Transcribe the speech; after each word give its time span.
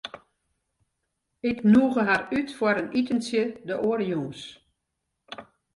Ik 1.49 1.57
nûge 1.71 2.01
har 2.07 2.21
út 2.37 2.47
foar 2.57 2.77
in 2.81 2.89
itentsje 2.99 3.43
de 3.67 3.75
oare 3.87 4.05
jûns. 4.11 4.41